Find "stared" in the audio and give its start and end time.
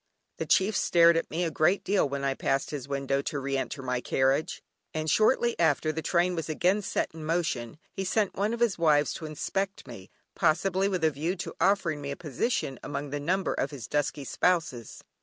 0.75-1.15